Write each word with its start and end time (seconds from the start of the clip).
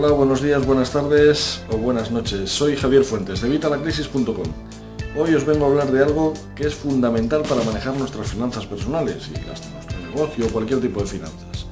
Hola, 0.00 0.12
buenos 0.12 0.40
días, 0.40 0.64
buenas 0.64 0.92
tardes 0.92 1.60
o 1.72 1.76
buenas 1.76 2.12
noches. 2.12 2.50
Soy 2.50 2.76
Javier 2.76 3.02
Fuentes 3.02 3.40
de 3.40 3.48
Vitalacrisis.com. 3.48 4.46
Hoy 5.16 5.34
os 5.34 5.44
vengo 5.44 5.64
a 5.64 5.68
hablar 5.70 5.90
de 5.90 6.00
algo 6.00 6.34
que 6.54 6.68
es 6.68 6.74
fundamental 6.76 7.42
para 7.42 7.64
manejar 7.64 7.96
nuestras 7.96 8.28
finanzas 8.28 8.64
personales 8.66 9.28
y 9.28 9.32
de 9.32 9.44
nuestro 9.44 9.98
negocio 9.98 10.46
o 10.46 10.50
cualquier 10.50 10.80
tipo 10.80 11.00
de 11.00 11.06
finanzas. 11.06 11.66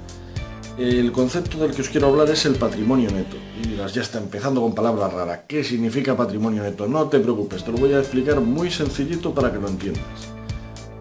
El 0.77 1.13
concepto 1.13 1.59
del 1.59 1.73
que 1.73 1.83
os 1.83 1.89
quiero 1.89 2.09
hablar 2.09 2.29
es 2.29 2.45
el 2.47 2.57
patrimonio 2.57 3.13
neto. 3.13 3.37
Y 3.63 3.69
dirás, 3.69 3.95
ya 3.95 4.03
está 4.03 4.19
empezando 4.19 4.61
con 4.61 4.75
palabras 4.75 5.13
raras. 5.13 5.43
¿Qué 5.47 5.63
significa 5.63 6.17
patrimonio 6.17 6.65
neto? 6.65 6.89
No 6.89 7.09
te 7.09 7.21
preocupes, 7.21 7.63
te 7.63 7.71
lo 7.71 7.79
voy 7.79 7.93
a 7.93 8.01
explicar 8.01 8.41
muy 8.41 8.73
sencillito 8.73 9.33
para 9.33 9.53
que 9.53 9.61
lo 9.61 9.69
entiendas. 9.69 10.03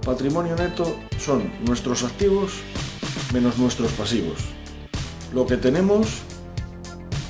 Patrimonio 0.05 0.55
neto 0.55 0.95
son 1.17 1.51
nuestros 1.65 2.03
activos 2.03 2.59
menos 3.33 3.57
nuestros 3.57 3.91
pasivos. 3.93 4.37
Lo 5.33 5.47
que 5.47 5.57
tenemos 5.57 6.21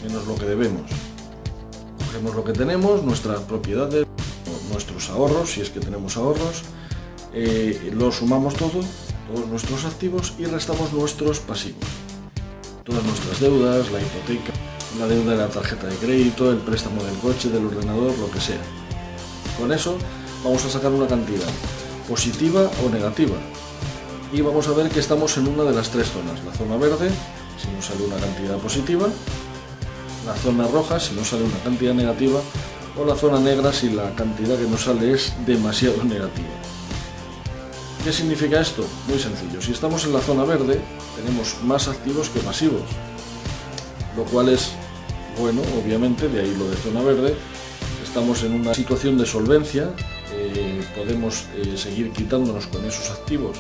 menos 0.06 0.28
lo 0.28 0.36
que 0.36 0.46
debemos. 0.46 0.90
Cogemos 1.98 2.36
lo 2.36 2.44
que 2.44 2.54
tenemos, 2.54 3.04
nuestras 3.04 3.40
propiedades, 3.42 4.06
nuestros 4.72 5.10
ahorros, 5.10 5.52
si 5.52 5.62
es 5.62 5.70
que 5.70 5.80
tenemos 5.80 6.18
ahorros, 6.18 6.64
eh, 7.34 7.92
lo 7.94 8.12
sumamos 8.12 8.54
todo, 8.56 8.82
todos 9.28 9.48
nuestros 9.48 9.86
activos 9.86 10.34
y 10.38 10.46
restamos 10.46 10.94
nuestros 10.94 11.40
pasivos. 11.40 11.84
Todas 12.84 13.04
nuestras 13.04 13.40
deudas, 13.40 13.92
la 13.92 14.00
hipoteca, 14.00 14.54
la 15.00 15.08
deuda 15.08 15.32
de 15.32 15.38
la 15.38 15.50
tarjeta 15.50 15.88
de 15.88 15.96
crédito, 15.96 16.52
el 16.52 16.58
préstamo 16.58 17.04
del 17.04 17.18
coche, 17.18 17.50
del 17.50 17.66
ordenador, 17.66 18.18
lo 18.18 18.30
que 18.30 18.40
sea. 18.40 18.62
Con 19.60 19.72
eso 19.72 19.98
vamos 20.44 20.64
a 20.66 20.70
sacar 20.70 20.92
una 20.92 21.08
cantidad 21.08 21.50
positiva 22.08 22.70
o 22.86 22.90
negativa. 22.90 23.36
Y 24.32 24.42
vamos 24.42 24.68
a 24.68 24.74
ver 24.74 24.90
que 24.90 25.00
estamos 25.00 25.38
en 25.38 25.48
una 25.48 25.64
de 25.64 25.74
las 25.74 25.90
tres 25.90 26.10
zonas. 26.10 26.44
La 26.44 26.52
zona 26.52 26.78
verde, 26.78 27.10
si 27.58 27.72
nos 27.76 27.86
sale 27.86 28.04
una 28.04 28.18
cantidad 28.18 28.58
positiva, 28.58 29.08
la 30.26 30.34
zona 30.34 30.68
roja 30.68 31.00
si 31.00 31.14
no 31.16 31.24
sale 31.24 31.44
una 31.44 31.60
cantidad 31.60 31.94
negativa 31.94 32.40
o 32.98 33.06
la 33.06 33.16
zona 33.16 33.40
negra 33.40 33.74
si 33.74 33.90
la 33.90 34.14
cantidad 34.16 34.58
que 34.58 34.68
nos 34.68 34.84
sale 34.84 35.14
es 35.14 35.34
demasiado 35.46 36.04
negativa. 36.04 36.48
¿Qué 38.04 38.14
significa 38.14 38.62
esto? 38.62 38.86
Muy 39.08 39.18
sencillo. 39.18 39.62
Si 39.62 39.72
estamos 39.72 40.06
en 40.06 40.14
la 40.14 40.20
zona 40.20 40.44
verde, 40.44 40.80
tenemos 41.16 41.56
más 41.64 41.88
activos 41.88 42.30
que 42.30 42.40
pasivos, 42.40 42.84
lo 44.16 44.24
cual 44.26 44.50
es 44.50 44.72
bueno, 45.40 45.62
obviamente, 45.84 46.30
de 46.30 46.42
ahí 46.42 46.56
lo 46.58 46.70
de 46.70 46.78
zona 46.78 47.02
verde. 47.02 47.36
Estamos 48.04 48.44
en 48.44 48.54
una 48.54 48.74
situación 48.74 49.18
de 49.18 49.26
solvencia, 49.26 49.90
eh, 50.32 50.84
podemos 50.96 51.46
eh, 51.56 51.76
seguir 51.78 52.12
quitándonos 52.12 52.68
con 52.68 52.86
esos 52.86 53.10
activos 53.10 53.58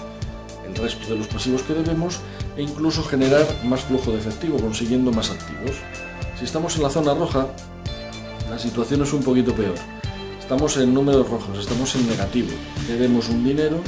el 0.67 0.75
resto 0.75 1.07
de 1.07 1.17
los 1.17 1.27
pasivos 1.27 1.61
que 1.63 1.73
debemos 1.73 2.19
e 2.57 2.63
incluso 2.63 3.03
generar 3.03 3.45
más 3.65 3.81
flujo 3.81 4.11
de 4.11 4.19
efectivo, 4.19 4.57
consiguiendo 4.57 5.11
más 5.11 5.29
activos. 5.29 5.75
Si 6.37 6.43
estamos 6.43 6.75
en 6.75 6.83
la 6.83 6.89
zona 6.89 7.13
roja, 7.13 7.47
la 8.49 8.59
situación 8.59 9.01
es 9.03 9.13
un 9.13 9.23
poquito 9.23 9.53
peor. 9.53 9.75
Estamos 10.37 10.75
en 10.75 10.93
números 10.93 11.29
rojos, 11.29 11.57
estamos 11.57 11.95
en 11.95 12.09
negativo. 12.09 12.49
Debemos 12.89 13.29
un 13.29 13.45
dinero 13.45 13.79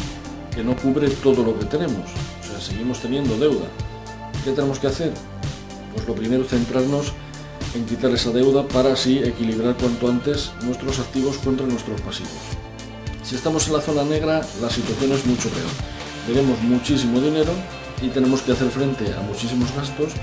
que 0.56 0.64
no 0.64 0.74
cubre 0.78 1.10
todo 1.10 1.44
lo 1.44 1.60
que 1.60 1.66
tenemos. 1.66 2.10
O 2.42 2.48
sea, 2.48 2.62
seguimos 2.62 3.00
teniendo 3.00 3.38
deuda. 3.38 3.68
¿Qué 4.46 4.52
tenemos 4.52 4.80
que 4.80 4.88
hacer? 4.88 5.12
Pues 5.94 6.08
lo 6.08 6.16
primero 6.16 6.46
centrarnos 6.46 7.12
en 7.76 7.86
quitar 7.86 8.12
esa 8.12 8.32
deuda 8.32 8.66
para 8.66 8.94
así 8.94 9.20
equilibrar 9.20 9.76
cuanto 9.76 10.08
antes 10.08 10.54
nuestros 10.64 11.00
activos 11.00 11.38
contra 11.40 11.68
nuestros 11.68 12.00
pasivos. 12.00 12.32
Si 13.24 13.36
estamos 13.36 13.68
en 13.68 13.74
la 13.74 13.82
zona 13.82 14.06
negra, 14.06 14.42
la 14.62 14.70
situación 14.70 15.12
es 15.12 15.26
mucho 15.26 15.50
peor. 15.50 15.70
Debemos 16.30 16.62
muchísimo 16.62 17.20
dinero 17.20 17.52
y 18.02 18.08
tenemos 18.08 18.42
que 18.42 18.54
hacer 18.54 18.70
frente 18.70 19.14
a 19.14 19.22
muchísimos 19.22 19.70
gastos 19.76 20.14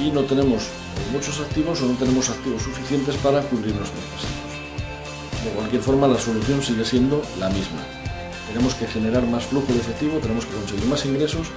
y 0.00 0.10
no 0.10 0.22
tenemos 0.22 0.64
muchos 1.12 1.40
activos 1.40 1.80
o 1.82 1.86
no 1.86 1.94
tenemos 1.94 2.28
activos 2.30 2.62
suficientes 2.62 3.16
para 3.16 3.42
cubrir 3.42 3.74
nuestros 3.74 4.04
pasivos. 4.04 4.44
De 5.44 5.50
cualquier 5.50 5.82
forma, 5.82 6.08
la 6.08 6.18
solución 6.18 6.62
sigue 6.62 6.84
siendo 6.84 7.22
la 7.38 7.48
misma. 7.48 7.82
Tenemos 8.48 8.74
que 8.74 8.86
generar 8.86 9.26
más 9.26 9.44
flujo 9.44 9.72
de 9.72 9.80
efectivo, 9.80 10.18
tenemos 10.18 10.46
que 10.46 10.54
conseguir 10.54 10.86
más 10.86 11.04
ingresos 11.04 11.48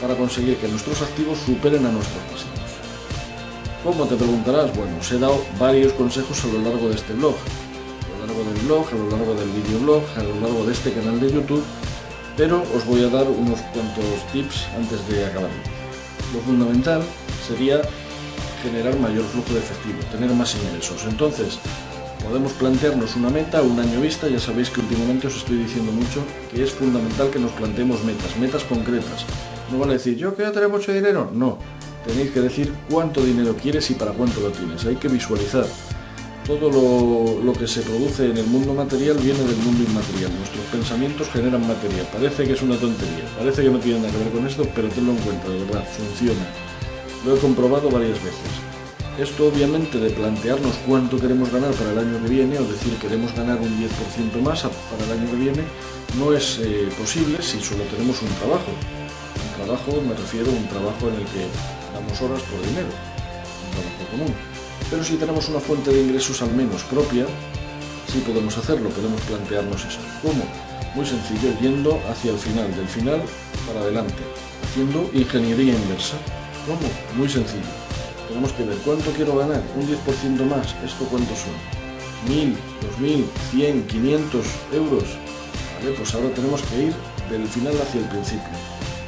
para 0.00 0.14
conseguir 0.14 0.56
que 0.56 0.68
nuestros 0.68 1.00
activos 1.02 1.38
superen 1.38 1.86
a 1.86 1.92
nuestros 1.92 2.22
pasivos. 2.24 2.60
¿Cómo 3.84 4.04
te 4.04 4.16
preguntarás? 4.16 4.76
Bueno, 4.76 4.98
os 5.00 5.10
he 5.10 5.18
dado 5.18 5.42
varios 5.58 5.92
consejos 5.94 6.44
a 6.44 6.48
lo 6.48 6.60
largo 6.60 6.88
de 6.88 6.96
este 6.96 7.14
blog, 7.14 7.34
a 7.34 8.18
lo 8.18 8.26
largo 8.26 8.44
del 8.50 8.60
blog, 8.66 8.86
a 8.88 8.96
lo 8.96 9.10
largo 9.10 9.34
del 9.34 9.48
videoblog, 9.50 10.02
a 10.16 10.22
lo 10.22 10.40
largo 10.40 10.66
de 10.66 10.72
este 10.72 10.92
canal 10.92 11.18
de 11.18 11.32
YouTube, 11.32 11.64
pero 12.36 12.62
os 12.76 12.84
voy 12.84 13.04
a 13.04 13.08
dar 13.08 13.26
unos 13.26 13.60
cuantos 13.72 14.04
tips 14.32 14.66
antes 14.76 15.08
de 15.08 15.24
acabar. 15.24 15.50
Lo 16.34 16.40
fundamental 16.40 17.02
sería 17.46 17.82
generar 18.62 18.98
mayor 18.98 19.24
flujo 19.24 19.54
de 19.54 19.60
efectivo, 19.60 19.98
tener 20.12 20.30
más 20.30 20.54
ingresos. 20.54 21.04
Entonces, 21.08 21.58
podemos 22.22 22.52
plantearnos 22.52 23.16
una 23.16 23.30
meta 23.30 23.62
un 23.62 23.78
año 23.78 24.00
vista. 24.00 24.28
Ya 24.28 24.38
sabéis 24.38 24.70
que 24.70 24.80
últimamente 24.80 25.26
os 25.26 25.36
estoy 25.36 25.58
diciendo 25.58 25.92
mucho 25.92 26.22
que 26.52 26.62
es 26.62 26.70
fundamental 26.70 27.30
que 27.30 27.38
nos 27.38 27.52
planteemos 27.52 28.04
metas, 28.04 28.36
metas 28.36 28.64
concretas. 28.64 29.24
No 29.70 29.78
vale 29.78 29.94
decir, 29.94 30.16
yo 30.16 30.34
quiero 30.34 30.52
tener 30.52 30.68
mucho 30.68 30.92
dinero. 30.92 31.30
No, 31.32 31.58
tenéis 32.06 32.30
que 32.30 32.40
decir 32.40 32.72
cuánto 32.90 33.24
dinero 33.24 33.56
quieres 33.56 33.90
y 33.90 33.94
para 33.94 34.12
cuánto 34.12 34.40
lo 34.40 34.50
tienes. 34.50 34.84
Hay 34.84 34.96
que 34.96 35.08
visualizar. 35.08 35.66
Todo 36.46 36.68
lo, 36.70 37.44
lo, 37.44 37.52
que 37.52 37.68
se 37.68 37.80
produce 37.82 38.28
en 38.28 38.36
el 38.36 38.46
mundo 38.46 38.74
material 38.74 39.16
viene 39.18 39.38
del 39.38 39.56
mundo 39.58 39.84
inmaterial. 39.88 40.32
Nuestros 40.36 40.64
pensamientos 40.72 41.28
generan 41.28 41.64
materia. 41.66 42.02
Parece 42.10 42.44
que 42.44 42.54
es 42.54 42.62
una 42.62 42.76
tontería, 42.76 43.24
parece 43.38 43.62
que 43.62 43.70
no 43.70 43.78
tiene 43.78 44.00
nada 44.00 44.10
que 44.10 44.18
ver 44.18 44.32
con 44.32 44.46
esto, 44.46 44.66
pero 44.74 44.88
tenlo 44.88 45.12
en 45.12 45.18
cuenta, 45.18 45.48
de 45.48 45.60
verdad, 45.60 45.84
funciona. 45.96 46.42
Lo 47.24 47.36
he 47.36 47.38
comprobado 47.38 47.90
varias 47.90 48.22
veces. 48.22 48.70
Esto 49.18 49.48
obviamente 49.48 49.98
de 49.98 50.10
plantearnos 50.10 50.74
cuánto 50.86 51.18
queremos 51.18 51.52
ganar 51.52 51.72
para 51.74 51.92
el 51.92 51.98
año 51.98 52.22
que 52.22 52.30
viene 52.30 52.58
o 52.58 52.64
decir 52.64 52.94
queremos 52.96 53.34
ganar 53.34 53.58
un 53.60 53.68
10% 53.68 54.40
más 54.42 54.62
para 54.62 55.04
el 55.04 55.20
año 55.20 55.30
que 55.30 55.36
viene 55.36 55.64
no 56.16 56.32
es 56.32 56.58
eh, 56.62 56.88
posible 56.98 57.42
si 57.42 57.60
solo 57.60 57.84
tenemos 57.84 58.22
un 58.22 58.28
trabajo. 58.40 58.72
Un 58.72 59.64
trabajo 59.64 60.00
me 60.00 60.14
refiero 60.14 60.50
a 60.50 60.54
un 60.54 60.66
trabajo 60.68 61.08
en 61.08 61.14
el 61.16 61.24
que 61.26 61.44
damos 61.92 62.20
horas 62.22 62.40
por 62.42 62.60
dinero, 62.66 62.88
un 62.88 63.70
trabajo 63.76 64.10
común. 64.10 64.34
Pero 64.88 65.04
si 65.04 65.16
tenemos 65.16 65.48
una 65.48 65.60
fuente 65.60 65.90
de 65.90 66.00
ingresos 66.00 66.40
al 66.40 66.52
menos 66.52 66.82
propia, 66.84 67.26
sí 68.10 68.22
podemos 68.26 68.56
hacerlo, 68.56 68.88
podemos 68.88 69.20
plantearnos 69.22 69.84
esto. 69.84 70.02
¿Cómo? 70.22 70.44
Muy 70.94 71.06
sencillo, 71.06 71.52
yendo 71.60 72.00
hacia 72.10 72.32
el 72.32 72.38
final, 72.38 72.74
del 72.74 72.88
final 72.88 73.22
para 73.66 73.80
adelante, 73.80 74.22
haciendo 74.64 75.08
ingeniería 75.12 75.74
inversa. 75.74 76.16
¿Cómo? 76.66 76.80
Muy 77.16 77.28
sencillo. 77.28 77.62
Tenemos 78.28 78.52
que 78.52 78.64
ver 78.64 78.76
cuánto 78.84 79.10
quiero 79.12 79.36
ganar, 79.36 79.62
un 79.76 79.88
10% 79.88 80.44
más, 80.46 80.74
¿esto 80.84 81.04
cuántos 81.10 81.38
son? 81.38 81.54
¿1000, 82.28 82.54
2000, 82.98 83.26
100, 83.50 83.86
500 83.86 84.46
euros? 84.72 85.04
Vale, 85.78 85.96
pues 85.96 86.14
ahora 86.14 86.28
tenemos 86.30 86.62
que 86.62 86.82
ir 86.84 86.94
del 87.30 87.46
final 87.48 87.74
hacia 87.80 88.00
el 88.00 88.08
principio. 88.08 88.54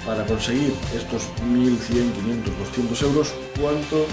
Para 0.06 0.24
conseguir 0.26 0.72
estos 0.96 1.28
1000, 1.46 1.78
100, 1.78 2.12
500, 2.12 2.58
200 2.58 3.02
euros, 3.02 3.34
¿cuánto 3.60 4.06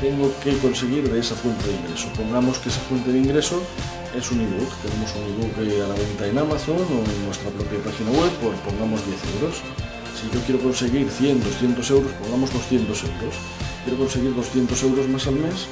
tengo 0.00 0.30
que 0.44 0.56
conseguir 0.58 1.10
de 1.10 1.18
esa 1.18 1.34
fuente 1.34 1.66
de 1.66 1.74
ingreso? 1.74 2.08
Pongamos 2.16 2.58
que 2.58 2.68
esa 2.68 2.80
fuente 2.82 3.10
de 3.10 3.18
ingreso 3.18 3.60
es 4.16 4.30
un 4.30 4.40
ebook. 4.40 4.70
Tenemos 4.82 5.10
un 5.16 5.24
ebook 5.34 5.58
a 5.58 5.88
la 5.88 5.94
venta 5.94 6.26
en 6.26 6.38
Amazon 6.38 6.76
o 6.76 7.10
en 7.10 7.24
nuestra 7.24 7.50
propia 7.50 7.82
página 7.82 8.10
web 8.10 8.30
por 8.38 8.54
pongamos 8.62 9.04
10 9.06 9.18
euros 9.40 9.62
si 10.14 10.30
yo 10.32 10.40
quiero 10.46 10.60
conseguir 10.62 11.10
100, 11.10 11.42
200 11.42 11.90
euros, 11.90 12.12
pongamos 12.22 12.52
200 12.52 13.02
euros, 13.02 13.34
quiero 13.84 13.98
conseguir 13.98 14.34
200 14.34 14.82
euros 14.84 15.08
más 15.08 15.26
al 15.26 15.34
mes, 15.34 15.66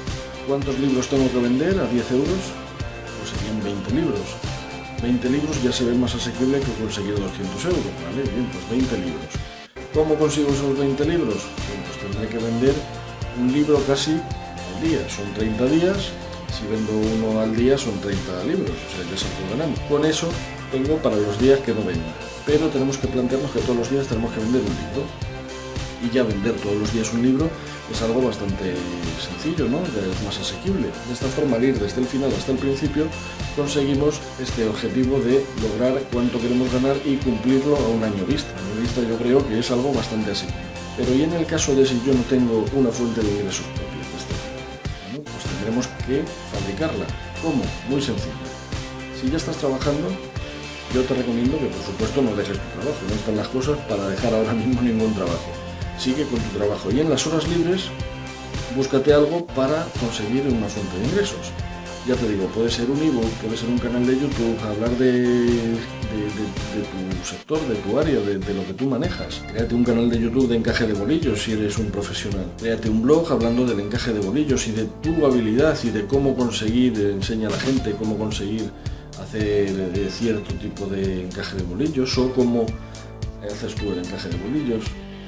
¿cuántos 0.47 0.77
libros 0.79 1.07
tengo 1.07 1.31
que 1.31 1.39
vender 1.39 1.79
a 1.79 1.87
10 1.87 2.11
euros? 2.11 2.41
Pues 3.19 3.31
serían 3.31 3.63
20 3.63 3.91
libros. 3.95 4.27
20 5.01 5.29
libros 5.29 5.63
ya 5.63 5.71
se 5.71 5.83
ve 5.83 5.93
más 5.95 6.15
asequible 6.15 6.59
que 6.59 6.71
conseguir 6.79 7.15
200 7.15 7.65
euros, 7.65 7.93
¿vale? 8.03 8.23
Bien, 8.23 8.47
pues 8.51 8.69
20 8.69 8.97
libros. 8.97 9.31
¿Cómo 9.93 10.15
consigo 10.15 10.49
esos 10.49 10.77
20 10.77 11.05
libros? 11.05 11.43
pues 11.87 12.11
tendré 12.11 12.27
que 12.27 12.43
vender 12.43 12.73
un 13.39 13.51
libro 13.51 13.81
casi 13.87 14.11
al 14.11 14.83
día, 14.83 14.99
son 15.09 15.31
30 15.33 15.65
días, 15.65 15.97
si 16.51 16.67
vendo 16.67 16.91
uno 16.91 17.39
al 17.39 17.55
día 17.55 17.77
son 17.77 17.99
30 17.99 18.43
libros, 18.45 18.71
o 18.71 18.89
sea, 18.95 19.09
ya 19.09 19.17
se 19.17 19.27
ganando. 19.49 19.79
Con 19.87 20.05
eso 20.05 20.29
tengo 20.71 20.97
para 20.97 21.15
los 21.15 21.39
días 21.39 21.59
que 21.59 21.73
no 21.73 21.83
venda 21.83 22.32
pero 22.45 22.67
tenemos 22.67 22.97
que 22.97 23.07
plantearnos 23.07 23.51
que 23.51 23.59
todos 23.59 23.77
los 23.77 23.89
días 23.89 24.07
tenemos 24.07 24.31
que 24.31 24.39
vender 24.39 24.61
un 24.61 24.67
libro. 24.67 25.07
Y 26.03 26.13
ya 26.13 26.23
vender 26.23 26.53
todos 26.55 26.75
los 26.75 26.91
días 26.91 27.13
un 27.13 27.21
libro 27.21 27.49
es 27.89 28.01
algo 28.01 28.21
bastante 28.21 28.75
sencillo, 29.21 29.69
¿no? 29.69 29.79
Es 29.83 30.23
más 30.25 30.37
asequible. 30.37 30.87
De 31.07 31.13
esta 31.13 31.27
forma, 31.27 31.55
al 31.55 31.63
ir 31.63 31.79
desde 31.79 32.01
el 32.01 32.07
final 32.07 32.29
hasta 32.37 32.51
el 32.51 32.57
principio, 32.57 33.07
conseguimos 33.55 34.19
este 34.41 34.67
objetivo 34.67 35.19
de 35.19 35.45
lograr 35.61 36.01
cuánto 36.11 36.41
queremos 36.41 36.71
ganar 36.73 36.97
y 37.05 37.15
cumplirlo 37.17 37.77
a 37.77 37.87
un 37.87 38.03
año 38.03 38.25
vista. 38.25 38.51
A 38.51 38.59
año 38.59 38.81
vista 38.81 39.01
yo 39.01 39.17
creo 39.17 39.47
que 39.47 39.59
es 39.59 39.71
algo 39.71 39.93
bastante 39.93 40.31
asequible. 40.31 40.61
Pero 40.97 41.13
y 41.15 41.23
en 41.23 41.33
el 41.33 41.45
caso 41.45 41.73
de 41.73 41.85
si 41.85 42.01
yo 42.05 42.13
no 42.13 42.21
tengo 42.23 42.65
una 42.75 42.89
fuente 42.89 43.21
de 43.21 43.31
ingresos 43.31 43.65
propia, 43.67 43.93
bueno, 45.11 45.23
pues 45.23 45.43
tendremos 45.43 45.87
que 46.05 46.23
fabricarla. 46.51 47.05
¿Cómo? 47.41 47.63
Muy 47.89 48.01
sencillo. 48.01 48.33
Si 49.19 49.29
ya 49.29 49.37
estás 49.37 49.57
trabajando, 49.57 50.09
yo 50.93 51.01
te 51.01 51.15
recomiendo 51.15 51.57
que 51.57 51.65
por 51.65 51.83
supuesto 51.83 52.21
no 52.21 52.35
dejes 52.35 52.57
tu 52.57 52.79
trabajo, 52.79 52.99
no 53.09 53.15
están 53.15 53.35
las 53.35 53.47
cosas 53.47 53.77
para 53.89 54.07
dejar 54.09 54.33
ahora 54.33 54.53
mismo 54.53 54.81
ningún 54.81 55.13
trabajo. 55.13 55.49
Sigue 55.97 56.23
con 56.25 56.39
tu 56.39 56.57
trabajo 56.57 56.91
y 56.91 56.99
en 56.99 57.09
las 57.09 57.25
horas 57.25 57.47
libres 57.47 57.85
búscate 58.75 59.13
algo 59.13 59.45
para 59.47 59.87
conseguir 59.99 60.43
una 60.47 60.67
fuente 60.67 60.97
de 60.99 61.05
ingresos. 61.05 61.51
Ya 62.07 62.15
te 62.15 62.27
digo, 62.27 62.47
puede 62.47 62.69
ser 62.69 62.91
un 62.91 63.01
ebook, 63.01 63.29
puede 63.41 63.55
ser 63.55 63.69
un 63.69 63.77
canal 63.77 64.05
de 64.05 64.13
YouTube, 64.13 64.57
hablar 64.67 64.89
de, 64.97 65.45
tu 66.11 67.25
sector, 67.25 67.59
de 67.61 67.75
tu 67.75 67.97
área, 67.97 68.19
de, 68.19 68.53
lo 68.53 68.65
que 68.67 68.73
tú 68.73 68.87
manejas. 68.87 69.41
Créate 69.47 69.73
un 69.73 69.85
canal 69.85 70.09
de 70.09 70.19
YouTube 70.19 70.49
de 70.49 70.57
encaje 70.57 70.85
de 70.85 70.93
bolillos 70.93 71.41
si 71.41 71.53
eres 71.53 71.77
un 71.77 71.91
profesional. 71.91 72.45
Créate 72.59 72.89
un 72.89 73.01
blog 73.01 73.31
hablando 73.31 73.65
del 73.65 73.79
encaje 73.79 74.11
de 74.11 74.19
bolillos 74.19 74.67
y 74.67 74.73
de 74.73 74.85
tu 75.01 75.25
habilidad 75.25 75.77
y 75.81 75.91
de 75.91 76.05
cómo 76.05 76.35
conseguir, 76.35 76.99
enseña 76.99 77.47
a 77.47 77.51
la 77.51 77.59
gente 77.59 77.95
cómo 77.97 78.17
conseguir 78.17 78.69
hacer 79.21 79.91
eh, 79.95 80.09
cierto 80.09 80.53
tipo 80.55 80.85
de 80.87 81.25
encaje 81.25 81.57
de 81.57 81.63
bolillos 81.63 82.17
o 82.17 82.31
cómo 82.33 82.65
haces 83.43 83.75
tú 83.75 83.91
el 83.91 83.99
encaje 83.99 84.29
de 84.29 84.37
bolillos. 84.37 84.83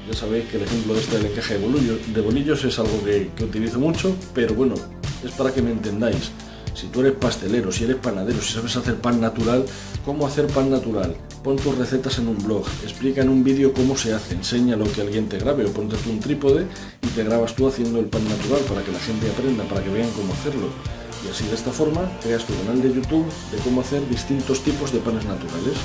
Ya 0.08 0.16
sabéis 0.16 0.46
que 0.46 0.58
el 0.58 0.64
ejemplo 0.64 0.96
este 0.96 1.18
del 1.18 1.32
encaje 1.32 1.58
de 1.58 2.22
bolillos, 2.22 2.64
es 2.64 2.80
algo 2.80 3.04
que, 3.04 3.30
utilizo 3.44 3.80
mucho, 3.80 4.16
pero 4.34 4.54
bueno, 4.54 4.76
es 5.24 5.32
para 5.32 5.52
que 5.52 5.62
me 5.62 5.72
entendáis. 5.72 6.32
Si 6.76 6.88
tú 6.88 7.00
eres 7.00 7.14
pastelero, 7.14 7.72
si 7.72 7.86
eres 7.86 7.96
panadero, 7.96 8.40
si 8.42 8.54
sabes 8.54 8.76
hacer 8.76 8.96
pan 8.96 9.22
natural, 9.22 9.66
¿cómo 10.04 10.28
hacer 10.28 10.46
pan 10.48 10.70
natural? 10.70 11.16
Pon 11.42 11.56
tus 11.56 11.78
recetas 11.78 12.20
en 12.20 12.28
un 12.28 12.38
blog, 12.38 12.66
explica 12.84 13.22
en 13.22 13.30
un 13.30 13.44
vídeo 13.44 13.74
cómo 13.74 13.96
se 13.96 14.14
hace, 14.14 14.36
enseña 14.36 14.76
lo 14.76 14.92
que 14.92 15.02
alguien 15.02 15.30
te 15.30 15.38
grabe 15.38 15.66
o 15.66 15.70
ponte 15.72 15.96
tú 15.96 16.10
un 16.10 16.20
trípode 16.20 16.66
y 17.02 17.08
te 17.08 17.24
grabas 17.24 17.56
tú 17.56 17.68
haciendo 17.68 18.00
el 18.00 18.06
pan 18.06 18.26
natural 18.26 18.60
para 18.68 18.84
que 18.84 18.92
la 18.92 19.00
gente 19.00 19.30
aprenda, 19.30 19.64
para 19.64 19.84
que 19.84 19.90
vean 19.90 20.10
cómo 20.12 20.34
hacerlo. 20.34 21.05
Y 21.26 21.30
así 21.32 21.46
de 21.46 21.56
esta 21.56 21.72
forma 21.72 22.02
creas 22.22 22.46
tu 22.46 22.54
canal 22.60 22.82
de 22.82 22.94
YouTube 22.94 23.26
de 23.52 23.58
cómo 23.60 23.82
hacer 23.82 24.08
distintos 24.08 24.62
tipos 24.62 24.92
de 24.92 25.00
panes 25.00 25.26
naturales. 25.26 25.78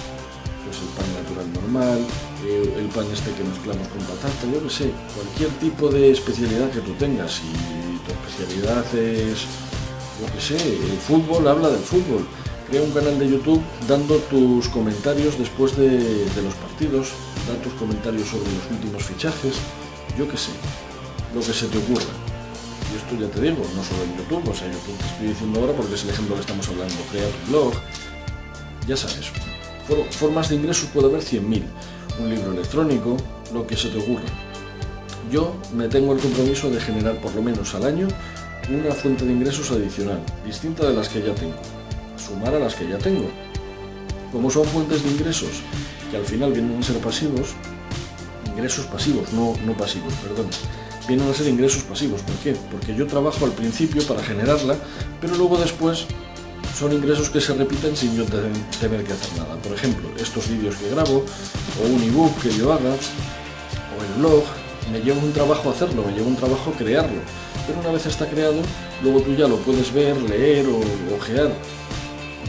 Pues 0.64 0.76
el 0.82 0.90
pan 0.94 1.08
natural 1.16 1.52
normal, 1.54 2.06
eh, 2.44 2.74
el 2.78 2.86
pan 2.86 3.06
este 3.12 3.32
que 3.32 3.42
mezclamos 3.42 3.88
con 3.88 3.98
patata, 4.04 4.46
yo 4.52 4.62
que 4.62 4.70
sé, 4.70 4.90
cualquier 5.16 5.50
tipo 5.58 5.88
de 5.88 6.10
especialidad 6.10 6.70
que 6.70 6.80
tú 6.80 6.92
tengas. 6.92 7.40
Y 7.40 7.98
tu 8.04 8.12
especialidad 8.12 8.84
es, 8.94 9.46
yo 10.20 10.26
que 10.32 10.40
sé, 10.40 10.56
el 10.56 10.98
fútbol, 10.98 11.48
habla 11.48 11.70
del 11.70 11.80
fútbol. 11.82 12.26
Crea 12.68 12.82
un 12.82 12.92
canal 12.92 13.18
de 13.18 13.28
YouTube 13.28 13.62
dando 13.88 14.16
tus 14.30 14.68
comentarios 14.68 15.36
después 15.38 15.76
de, 15.76 15.88
de 15.88 16.42
los 16.42 16.54
partidos, 16.54 17.08
da 17.48 17.60
tus 17.64 17.72
comentarios 17.72 18.28
sobre 18.28 18.52
los 18.52 18.70
últimos 18.70 19.02
fichajes, 19.02 19.54
yo 20.16 20.28
que 20.28 20.36
sé, 20.36 20.52
lo 21.34 21.40
que 21.40 21.52
se 21.52 21.66
te 21.66 21.78
ocurra. 21.78 22.29
Y 22.92 22.96
esto 22.96 23.14
ya 23.20 23.30
te 23.30 23.40
digo, 23.40 23.64
no 23.76 23.84
solo 23.84 24.02
en 24.02 24.16
YouTube, 24.16 24.48
o 24.48 24.54
sea, 24.54 24.70
YouTube 24.70 24.98
te 24.98 25.06
estoy 25.06 25.28
diciendo 25.28 25.60
ahora 25.60 25.72
porque 25.74 25.94
es 25.94 26.02
el 26.02 26.10
ejemplo 26.10 26.34
que 26.34 26.40
estamos 26.40 26.68
hablando. 26.68 26.94
Crea 27.10 27.28
tu 27.28 27.50
blog, 27.50 27.72
ya 28.86 28.96
sabes. 28.96 29.30
Formas 30.10 30.48
de 30.48 30.56
ingresos 30.56 30.88
puede 30.90 31.08
haber 31.08 31.20
100.000. 31.20 31.62
Un 32.18 32.30
libro 32.30 32.52
electrónico, 32.52 33.16
lo 33.54 33.66
que 33.66 33.76
se 33.76 33.88
te 33.88 33.98
ocurra. 33.98 34.24
Yo 35.30 35.54
me 35.72 35.88
tengo 35.88 36.12
el 36.12 36.18
compromiso 36.18 36.70
de 36.70 36.80
generar 36.80 37.20
por 37.20 37.34
lo 37.34 37.42
menos 37.42 37.74
al 37.74 37.84
año 37.84 38.08
una 38.68 38.92
fuente 38.92 39.24
de 39.24 39.32
ingresos 39.32 39.70
adicional, 39.70 40.20
distinta 40.44 40.86
de 40.86 40.94
las 40.94 41.08
que 41.08 41.22
ya 41.22 41.34
tengo. 41.34 41.56
Sumar 42.16 42.54
a 42.54 42.58
las 42.58 42.74
que 42.74 42.88
ya 42.88 42.98
tengo. 42.98 43.28
Como 44.32 44.50
son 44.50 44.64
fuentes 44.64 45.02
de 45.02 45.10
ingresos 45.10 45.62
que 46.10 46.16
al 46.16 46.24
final 46.24 46.52
vienen 46.52 46.78
a 46.78 46.82
ser 46.82 46.98
pasivos, 46.98 47.54
ingresos 48.46 48.86
pasivos, 48.86 49.32
no, 49.32 49.54
no 49.64 49.76
pasivos, 49.76 50.12
perdón 50.14 50.46
vienen 51.10 51.28
a 51.28 51.34
ser 51.34 51.48
ingresos 51.48 51.82
pasivos. 51.82 52.22
¿Por 52.22 52.36
qué? 52.36 52.54
Porque 52.70 52.94
yo 52.94 53.04
trabajo 53.06 53.44
al 53.44 53.50
principio 53.50 54.00
para 54.04 54.22
generarla, 54.22 54.76
pero 55.20 55.34
luego 55.34 55.56
después 55.58 56.06
son 56.78 56.92
ingresos 56.92 57.28
que 57.30 57.40
se 57.40 57.52
repiten 57.54 57.96
sin 57.96 58.16
yo 58.16 58.24
tener 58.24 59.02
que 59.02 59.12
hacer 59.12 59.36
nada. 59.36 59.56
Por 59.56 59.72
ejemplo, 59.72 60.08
estos 60.18 60.48
vídeos 60.48 60.76
que 60.76 60.88
grabo, 60.90 61.24
o 61.82 61.86
un 61.88 62.02
ebook 62.02 62.40
que 62.40 62.52
yo 62.52 62.72
haga, 62.72 62.90
o 62.90 64.04
el 64.04 64.20
blog, 64.20 64.44
me 64.92 65.00
lleva 65.00 65.18
un 65.18 65.32
trabajo 65.32 65.70
hacerlo, 65.70 66.04
me 66.06 66.12
lleva 66.12 66.28
un 66.28 66.36
trabajo 66.36 66.72
crearlo. 66.78 67.20
Pero 67.66 67.80
una 67.80 67.90
vez 67.90 68.06
está 68.06 68.28
creado, 68.28 68.62
luego 69.02 69.20
tú 69.20 69.34
ya 69.34 69.48
lo 69.48 69.56
puedes 69.56 69.92
ver, 69.92 70.16
leer 70.22 70.66
o 70.68 70.78
ojear 71.16 71.50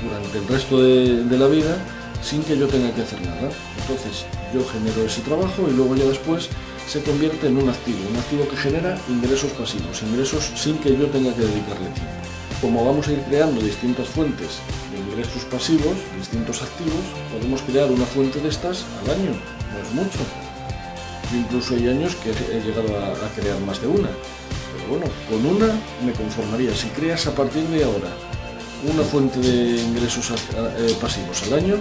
durante 0.04 0.38
el 0.38 0.48
resto 0.48 0.82
de, 0.82 1.24
de 1.24 1.38
la 1.38 1.48
vida 1.48 1.78
sin 2.22 2.44
que 2.44 2.56
yo 2.56 2.68
tenga 2.68 2.94
que 2.94 3.02
hacer 3.02 3.22
nada. 3.22 3.50
Entonces 3.82 4.26
yo 4.54 4.62
genero 4.72 5.02
ese 5.04 5.22
trabajo 5.22 5.68
y 5.68 5.74
luego 5.74 5.96
ya 5.96 6.06
después 6.06 6.50
se 6.88 7.02
convierte 7.04 7.48
en 7.48 7.58
un 7.58 7.70
activo, 7.70 8.00
un 8.10 8.18
activo 8.18 8.48
que 8.48 8.58
genera 8.58 8.98
ingresos 9.08 9.52
pasivos, 9.52 10.02
ingresos 10.04 10.52
sin 10.56 10.78
que 10.80 10.98
yo 10.98 11.08
tenga 11.08 11.34
que 11.34 11.42
dedicarle 11.42 11.90
tiempo. 11.90 12.22
Como 12.62 12.86
vamos 12.86 13.08
a 13.08 13.14
ir 13.14 13.22
creando 13.24 13.62
distintas 13.62 14.08
fuentes 14.08 14.60
de 14.92 15.00
ingresos 15.00 15.44
pasivos, 15.46 15.96
distintos 16.18 16.62
activos, 16.62 17.02
podemos 17.32 17.62
crear 17.64 17.90
una 17.90 18.06
fuente 18.06 18.40
de 18.40 18.50
estas 18.50 18.86
al 19.02 19.12
año, 19.12 19.32
no 19.32 19.80
es 19.80 19.92
mucho. 19.94 20.20
incluso 21.34 21.76
hay 21.76 21.88
años 21.88 22.16
que 22.16 22.30
he 22.30 22.62
llegado 22.62 22.90
a, 23.00 23.30
crear 23.36 23.60
más 23.62 23.82
de 23.82 23.88
una. 23.88 24.10
Pero 24.74 24.90
bueno, 24.90 25.06
con 25.30 25.46
una 25.46 25.74
me 26.06 26.12
conformaría. 26.14 26.76
Si 26.76 26.88
creas 26.90 27.26
a 27.28 27.34
partir 27.34 27.64
de 27.64 27.84
ahora 27.84 28.10
una 28.84 29.04
fuente 29.04 29.40
de 29.40 29.82
ingresos 29.82 30.32
eh, 30.32 30.96
pasivos 31.00 31.42
al 31.44 31.54
año, 31.54 31.76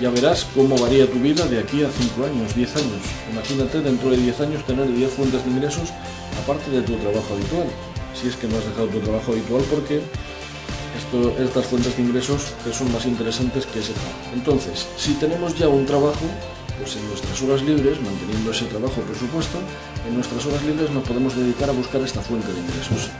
ya 0.00 0.10
verás 0.10 0.46
cómo 0.54 0.76
varía 0.76 1.10
tu 1.10 1.18
vida 1.18 1.46
de 1.46 1.58
aquí 1.60 1.82
a 1.82 1.90
5 1.90 2.24
años, 2.24 2.54
10 2.54 2.76
años. 2.76 3.02
Imagínate 3.32 3.80
dentro 3.80 4.10
de 4.10 4.16
10 4.16 4.40
años 4.40 4.66
tener 4.66 4.92
10 4.92 5.10
fuentes 5.10 5.44
de 5.44 5.50
ingresos 5.50 5.90
aparte 6.42 6.70
de 6.70 6.82
tu 6.82 6.94
trabajo 6.96 7.34
habitual. 7.34 7.66
Si 8.14 8.28
es 8.28 8.36
que 8.36 8.48
no 8.48 8.58
has 8.58 8.64
dejado 8.64 8.88
tu 8.88 9.00
trabajo 9.00 9.32
habitual 9.32 9.62
porque 9.70 10.02
estas 11.38 11.66
fuentes 11.66 11.96
de 11.96 12.02
ingresos 12.02 12.52
son 12.72 12.92
más 12.92 13.06
interesantes 13.06 13.66
que 13.66 13.80
ese 13.80 13.92
trabajo. 13.92 14.30
Entonces, 14.34 14.86
si 14.96 15.14
tenemos 15.14 15.56
ya 15.56 15.68
un 15.68 15.86
trabajo, 15.86 16.24
pues 16.78 16.96
en 16.96 17.06
nuestras 17.08 17.40
horas 17.42 17.62
libres, 17.62 18.00
manteniendo 18.00 18.50
ese 18.50 18.66
trabajo 18.66 19.00
por 19.02 19.16
supuesto, 19.16 19.58
en 20.06 20.14
nuestras 20.14 20.44
horas 20.46 20.62
libres 20.64 20.90
nos 20.90 21.06
podemos 21.06 21.36
dedicar 21.36 21.70
a 21.70 21.72
buscar 21.72 22.00
esta 22.02 22.20
fuente 22.20 22.48
de 22.52 22.60
ingresos. 22.60 23.10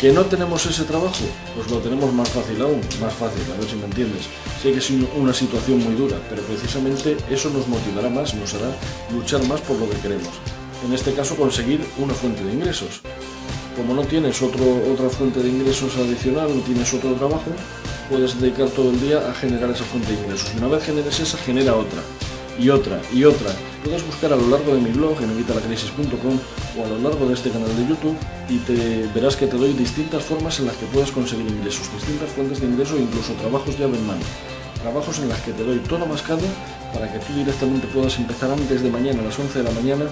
¿Que 0.00 0.12
no 0.12 0.24
tenemos 0.24 0.66
ese 0.66 0.84
trabajo? 0.84 1.24
Pues 1.54 1.70
lo 1.70 1.78
tenemos 1.78 2.12
más 2.12 2.28
fácil 2.28 2.60
aún, 2.60 2.80
más 3.00 3.14
fácil, 3.14 3.42
a 3.52 3.58
ver 3.58 3.68
si 3.68 3.76
me 3.76 3.86
entiendes. 3.86 4.26
Sé 4.62 4.72
que 4.72 4.78
es 4.78 4.90
una 5.16 5.32
situación 5.32 5.82
muy 5.82 5.94
dura, 5.94 6.18
pero 6.28 6.42
precisamente 6.42 7.16
eso 7.30 7.50
nos 7.50 7.68
motivará 7.68 8.10
más, 8.10 8.34
nos 8.34 8.54
hará 8.54 8.74
luchar 9.12 9.42
más 9.44 9.60
por 9.60 9.78
lo 9.78 9.88
que 9.88 9.96
queremos. 9.98 10.32
En 10.84 10.92
este 10.92 11.12
caso 11.12 11.36
conseguir 11.36 11.80
una 11.98 12.14
fuente 12.14 12.44
de 12.44 12.52
ingresos. 12.52 13.00
Como 13.76 13.94
no 13.94 14.04
tienes 14.04 14.40
otro, 14.40 14.64
otra 14.92 15.08
fuente 15.10 15.42
de 15.42 15.50
ingresos 15.50 15.96
adicional, 15.96 16.54
no 16.54 16.62
tienes 16.62 16.92
otro 16.94 17.12
trabajo, 17.12 17.50
puedes 18.08 18.40
dedicar 18.40 18.68
todo 18.70 18.90
el 18.90 19.00
día 19.00 19.18
a 19.28 19.34
generar 19.34 19.70
esa 19.70 19.84
fuente 19.84 20.12
de 20.12 20.18
ingresos. 20.22 20.50
Una 20.56 20.68
vez 20.68 20.84
generes 20.84 21.20
esa, 21.20 21.36
genera 21.38 21.74
otra 21.74 22.00
y 22.58 22.70
otra 22.70 23.00
y 23.12 23.24
otra. 23.24 23.50
Puedes 23.84 24.04
buscar 24.04 24.32
a 24.32 24.36
lo 24.36 24.48
largo 24.48 24.74
de 24.74 24.80
mi 24.80 24.90
blog 24.90 25.20
en 25.22 25.30
evitalacrisis.com 25.30 26.38
o 26.78 26.84
a 26.84 26.88
lo 26.88 26.98
largo 26.98 27.26
de 27.26 27.34
este 27.34 27.50
canal 27.50 27.74
de 27.76 27.86
YouTube 27.86 28.16
y 28.48 28.58
te 28.58 29.08
verás 29.14 29.36
que 29.36 29.46
te 29.46 29.56
doy 29.56 29.72
distintas 29.72 30.24
formas 30.24 30.58
en 30.58 30.66
las 30.66 30.76
que 30.76 30.86
puedes 30.86 31.12
conseguir 31.12 31.46
ingresos, 31.46 31.92
distintas 31.92 32.30
fuentes 32.30 32.60
de 32.60 32.66
ingreso 32.66 32.96
e 32.96 33.02
incluso 33.02 33.32
trabajos 33.34 33.78
llave 33.78 33.96
en 33.96 34.06
mano. 34.06 34.22
Trabajos 34.82 35.18
en 35.18 35.28
las 35.28 35.40
que 35.40 35.52
te 35.52 35.64
doy 35.64 35.78
todo 35.80 36.06
mascado 36.06 36.42
para 36.92 37.12
que 37.12 37.18
tú 37.20 37.34
directamente 37.34 37.86
puedas 37.88 38.16
empezar 38.18 38.50
antes 38.50 38.82
de 38.82 38.90
mañana, 38.90 39.20
a 39.20 39.24
las 39.24 39.38
11 39.38 39.58
de 39.58 39.64
la 39.64 39.70
mañana, 39.70 40.04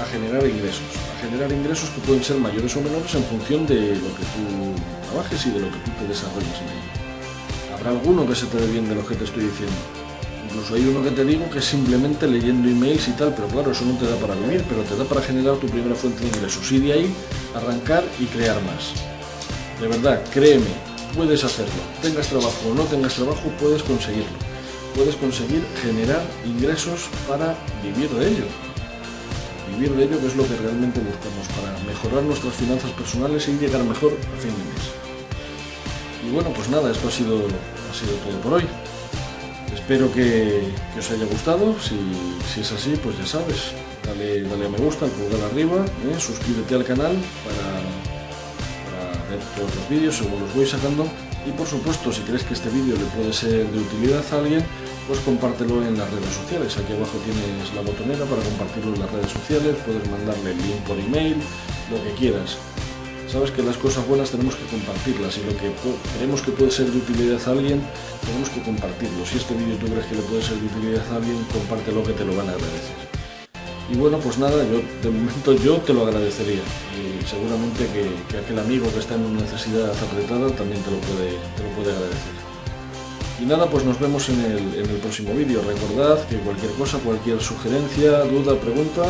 a 0.00 0.04
generar 0.06 0.46
ingresos. 0.46 0.84
A 1.16 1.24
generar 1.24 1.50
ingresos 1.50 1.90
que 1.90 2.00
pueden 2.00 2.22
ser 2.22 2.36
mayores 2.36 2.76
o 2.76 2.80
menores 2.80 3.14
en 3.14 3.24
función 3.24 3.66
de 3.66 3.96
lo 3.96 4.08
que 4.14 4.24
tú 4.34 4.74
trabajes 5.10 5.46
y 5.46 5.50
de 5.50 5.60
lo 5.60 5.70
que 5.70 5.78
tú 5.78 5.90
te 5.98 6.06
desarrolles 6.08 6.58
en 6.60 6.68
ello. 6.68 7.74
Habrá 7.74 7.90
alguno 7.90 8.26
que 8.26 8.34
se 8.34 8.46
te 8.46 8.58
dé 8.58 8.66
bien 8.70 8.88
de 8.88 8.94
lo 8.94 9.06
que 9.06 9.14
te 9.14 9.24
estoy 9.24 9.44
diciendo 9.44 9.95
Incluso 10.46 10.74
hay 10.76 10.86
uno 10.86 11.02
que 11.02 11.10
te 11.10 11.24
digo 11.24 11.50
que 11.50 11.58
es 11.58 11.64
simplemente 11.64 12.26
leyendo 12.28 12.68
emails 12.68 13.08
y 13.08 13.12
tal, 13.12 13.34
pero 13.34 13.48
claro, 13.48 13.72
eso 13.72 13.84
no 13.84 13.98
te 13.98 14.06
da 14.06 14.14
para 14.16 14.34
vivir, 14.36 14.64
pero 14.68 14.82
te 14.82 14.96
da 14.96 15.04
para 15.04 15.20
generar 15.20 15.56
tu 15.56 15.66
primera 15.66 15.94
fuente 15.96 16.20
de 16.20 16.28
ingresos 16.28 16.70
y 16.70 16.78
de 16.78 16.92
ahí 16.92 17.14
arrancar 17.54 18.04
y 18.20 18.26
crear 18.26 18.62
más. 18.62 18.94
De 19.80 19.88
verdad, 19.88 20.22
créeme, 20.32 20.70
puedes 21.16 21.42
hacerlo. 21.42 21.74
Tengas 22.00 22.28
trabajo 22.28 22.68
o 22.70 22.74
no 22.74 22.84
tengas 22.84 23.14
trabajo, 23.14 23.42
puedes 23.58 23.82
conseguirlo. 23.82 24.38
Puedes 24.94 25.16
conseguir 25.16 25.62
generar 25.82 26.22
ingresos 26.46 27.08
para 27.26 27.56
vivir 27.82 28.08
de 28.10 28.28
ello. 28.28 28.44
Vivir 29.68 29.96
de 29.96 30.04
ello 30.04 30.20
que 30.20 30.26
es 30.28 30.36
lo 30.36 30.46
que 30.46 30.56
realmente 30.56 31.00
buscamos, 31.00 31.48
para 31.58 31.76
mejorar 31.84 32.22
nuestras 32.22 32.54
finanzas 32.54 32.90
personales 32.92 33.48
y 33.48 33.58
llegar 33.58 33.82
mejor 33.82 34.12
a 34.12 34.40
fin 34.40 34.52
de 34.52 34.64
mes. 34.72 34.86
Y 36.24 36.30
bueno, 36.32 36.50
pues 36.54 36.68
nada, 36.68 36.90
esto 36.92 37.08
ha 37.08 37.10
sido, 37.10 37.36
ha 37.36 37.94
sido 37.94 38.12
todo 38.24 38.40
por 38.40 38.52
hoy. 38.54 38.85
Espero 39.86 40.10
que, 40.10 40.66
os 40.98 41.10
haya 41.12 41.26
gustado, 41.30 41.78
si, 41.78 41.94
es 42.60 42.72
así, 42.72 42.98
pues 42.98 43.16
ya 43.18 43.24
sabes, 43.24 43.70
dale, 44.02 44.42
dale 44.42 44.66
a 44.66 44.68
me 44.68 44.78
gusta, 44.78 45.06
pulgar 45.06 45.38
arriba, 45.48 45.78
¿eh? 46.10 46.18
suscríbete 46.18 46.74
al 46.74 46.82
canal 46.82 47.14
para, 47.46 47.86
ver 49.30 49.38
todos 49.54 49.70
los 49.76 49.88
vídeos 49.88 50.16
según 50.16 50.40
los 50.40 50.52
voy 50.56 50.66
sacando 50.66 51.06
y 51.46 51.52
por 51.52 51.68
supuesto 51.68 52.12
si 52.12 52.22
crees 52.22 52.42
que 52.42 52.54
este 52.54 52.68
vídeo 52.68 52.96
le 52.96 53.06
puede 53.14 53.32
ser 53.32 53.64
de 53.70 53.78
utilidad 53.78 54.24
a 54.32 54.38
alguien, 54.38 54.64
pues 55.06 55.20
compártelo 55.20 55.86
en 55.86 55.96
las 55.96 56.10
redes 56.10 56.34
sociales. 56.34 56.76
Aquí 56.76 56.92
abajo 56.92 57.22
tienes 57.22 57.72
la 57.72 57.82
botonera 57.82 58.24
para 58.26 58.42
compartirlo 58.42 58.92
en 58.92 59.00
las 59.06 59.12
redes 59.12 59.30
sociales, 59.30 59.76
puedes 59.86 60.02
mandarle 60.10 60.50
el 60.50 60.58
link 60.66 60.82
por 60.82 60.98
email, 60.98 61.36
lo 61.94 62.02
que 62.02 62.10
quieras. 62.18 62.58
Sabes 63.28 63.50
que 63.50 63.62
las 63.62 63.76
cosas 63.76 64.06
buenas 64.06 64.30
tenemos 64.30 64.54
que 64.54 64.64
compartirlas 64.66 65.36
y 65.36 65.40
lo 65.42 65.50
que 65.58 65.72
creemos 66.16 66.42
que 66.42 66.52
puede 66.52 66.70
ser 66.70 66.86
de 66.86 66.98
utilidad 66.98 67.40
a 67.46 67.50
alguien, 67.50 67.82
tenemos 68.24 68.48
que 68.50 68.62
compartirlo. 68.62 69.26
Si 69.26 69.36
este 69.36 69.54
vídeo 69.54 69.76
tú 69.78 69.86
crees 69.86 70.06
que 70.06 70.14
le 70.14 70.22
puede 70.22 70.42
ser 70.42 70.56
de 70.58 70.66
utilidad 70.66 71.02
a 71.12 71.16
alguien, 71.16 71.44
compártelo 71.52 72.04
que 72.04 72.12
te 72.12 72.24
lo 72.24 72.36
van 72.36 72.48
a 72.48 72.52
agradecer. 72.52 72.94
Y 73.90 73.96
bueno, 73.96 74.18
pues 74.18 74.38
nada, 74.38 74.62
yo 74.70 74.78
de 75.02 75.10
momento 75.10 75.54
yo 75.54 75.78
te 75.78 75.92
lo 75.92 76.06
agradecería. 76.06 76.62
Y 76.94 77.26
seguramente 77.26 77.86
que, 77.90 78.38
aquel 78.38 78.58
amigo 78.60 78.86
que 78.92 79.00
está 79.00 79.16
en 79.16 79.26
una 79.26 79.40
necesidad 79.40 79.90
apretada 79.90 80.50
también 80.54 80.80
te 80.82 80.90
lo 80.92 80.98
puede, 80.98 81.30
te 81.56 81.62
lo 81.66 81.70
puede 81.74 81.90
agradecer. 81.90 82.34
Y 83.42 83.44
nada, 83.44 83.68
pues 83.68 83.84
nos 83.84 83.98
vemos 83.98 84.28
en 84.28 84.40
el, 84.40 84.86
en 84.86 84.90
el 84.90 84.96
próximo 85.02 85.34
vídeo. 85.34 85.62
Recordad 85.66 86.26
que 86.28 86.36
cualquier 86.38 86.72
cosa, 86.72 86.98
cualquier 86.98 87.40
sugerencia, 87.40 88.22
duda, 88.22 88.54
pregunta, 88.54 89.02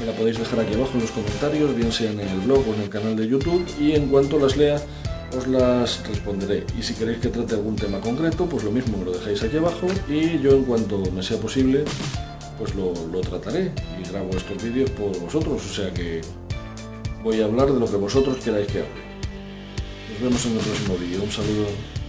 me 0.00 0.06
la 0.06 0.12
podéis 0.12 0.38
dejar 0.38 0.60
aquí 0.60 0.74
abajo 0.74 0.92
en 0.94 1.02
los 1.02 1.10
comentarios, 1.10 1.76
bien 1.76 1.92
sea 1.92 2.10
en 2.10 2.20
el 2.20 2.40
blog 2.40 2.66
o 2.66 2.74
en 2.74 2.80
el 2.80 2.88
canal 2.88 3.14
de 3.16 3.28
YouTube. 3.28 3.64
Y 3.78 3.92
en 3.92 4.08
cuanto 4.08 4.38
las 4.38 4.56
lea, 4.56 4.80
os 5.36 5.46
las 5.46 6.06
responderé. 6.08 6.64
Y 6.78 6.82
si 6.82 6.94
queréis 6.94 7.18
que 7.18 7.28
trate 7.28 7.54
algún 7.54 7.76
tema 7.76 8.00
concreto, 8.00 8.46
pues 8.46 8.64
lo 8.64 8.70
mismo 8.70 8.96
me 8.96 9.04
lo 9.04 9.12
dejáis 9.12 9.42
aquí 9.42 9.58
abajo 9.58 9.86
y 10.08 10.40
yo 10.40 10.52
en 10.52 10.64
cuanto 10.64 10.98
me 11.12 11.22
sea 11.22 11.36
posible, 11.36 11.84
pues 12.58 12.74
lo, 12.74 12.94
lo 13.12 13.20
trataré 13.20 13.72
y 14.00 14.08
grabo 14.08 14.30
estos 14.30 14.62
vídeos 14.62 14.90
por 14.90 15.16
vosotros. 15.20 15.62
O 15.64 15.74
sea 15.74 15.92
que 15.92 16.22
voy 17.22 17.40
a 17.42 17.44
hablar 17.44 17.70
de 17.72 17.78
lo 17.78 17.90
que 17.90 17.96
vosotros 17.96 18.38
queráis 18.42 18.66
que 18.68 18.78
hable. 18.78 19.10
Nos 20.12 20.22
vemos 20.22 20.46
en 20.46 20.52
el 20.52 20.58
próximo 20.58 20.96
vídeo. 20.96 21.22
Un 21.22 21.30
saludo. 21.30 21.99